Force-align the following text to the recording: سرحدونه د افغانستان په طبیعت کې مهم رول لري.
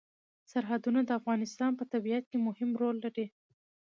سرحدونه 0.51 0.99
د 1.03 1.09
افغانستان 1.19 1.71
په 1.79 1.83
طبیعت 1.93 2.23
کې 2.31 2.37
مهم 2.47 2.69
رول 2.81 2.95
لري. 3.05 3.25